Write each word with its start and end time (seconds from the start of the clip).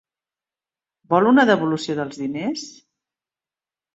Vol 1.13 1.27
una 1.33 1.43
devolució 1.49 1.95
dels 1.99 2.17
diners? 2.21 2.63